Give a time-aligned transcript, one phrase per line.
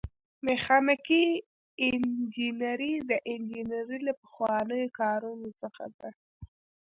[0.45, 1.23] میخانیکي
[1.87, 6.09] انجنیری د انجنیری له پخوانیو کارونو څخه ده.